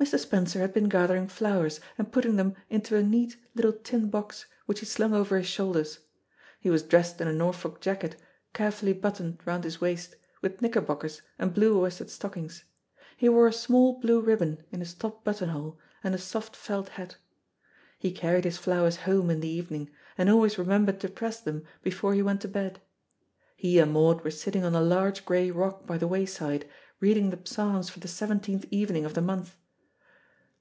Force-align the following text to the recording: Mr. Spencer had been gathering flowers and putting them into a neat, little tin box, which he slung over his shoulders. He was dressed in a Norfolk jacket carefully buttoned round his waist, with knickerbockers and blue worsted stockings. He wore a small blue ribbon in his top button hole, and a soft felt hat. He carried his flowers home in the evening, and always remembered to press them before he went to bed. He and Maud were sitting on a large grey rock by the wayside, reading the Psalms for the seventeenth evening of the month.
Mr. 0.00 0.18
Spencer 0.18 0.58
had 0.58 0.74
been 0.74 0.88
gathering 0.88 1.28
flowers 1.28 1.78
and 1.96 2.10
putting 2.10 2.34
them 2.34 2.52
into 2.68 2.96
a 2.96 3.02
neat, 3.02 3.36
little 3.54 3.72
tin 3.72 4.10
box, 4.10 4.44
which 4.66 4.80
he 4.80 4.84
slung 4.86 5.14
over 5.14 5.38
his 5.38 5.46
shoulders. 5.46 6.00
He 6.60 6.68
was 6.68 6.82
dressed 6.82 7.20
in 7.20 7.28
a 7.28 7.32
Norfolk 7.32 7.80
jacket 7.80 8.16
carefully 8.52 8.92
buttoned 8.92 9.40
round 9.46 9.62
his 9.62 9.80
waist, 9.80 10.16
with 10.42 10.60
knickerbockers 10.60 11.22
and 11.38 11.54
blue 11.54 11.80
worsted 11.80 12.10
stockings. 12.10 12.64
He 13.16 13.28
wore 13.28 13.46
a 13.46 13.52
small 13.52 14.00
blue 14.00 14.20
ribbon 14.20 14.64
in 14.72 14.80
his 14.80 14.94
top 14.94 15.22
button 15.22 15.50
hole, 15.50 15.78
and 16.02 16.12
a 16.12 16.18
soft 16.18 16.56
felt 16.56 16.88
hat. 16.90 17.16
He 17.96 18.10
carried 18.10 18.44
his 18.44 18.58
flowers 18.58 18.96
home 18.96 19.30
in 19.30 19.38
the 19.38 19.48
evening, 19.48 19.90
and 20.18 20.28
always 20.28 20.58
remembered 20.58 20.98
to 21.00 21.08
press 21.08 21.38
them 21.40 21.64
before 21.84 22.14
he 22.14 22.20
went 22.22 22.40
to 22.40 22.48
bed. 22.48 22.80
He 23.56 23.78
and 23.78 23.92
Maud 23.92 24.22
were 24.24 24.32
sitting 24.32 24.64
on 24.64 24.74
a 24.74 24.80
large 24.82 25.24
grey 25.24 25.52
rock 25.52 25.86
by 25.86 25.98
the 25.98 26.08
wayside, 26.08 26.68
reading 26.98 27.30
the 27.30 27.40
Psalms 27.44 27.88
for 27.88 28.00
the 28.00 28.08
seventeenth 28.08 28.66
evening 28.72 29.04
of 29.04 29.14
the 29.14 29.22
month. 29.22 29.56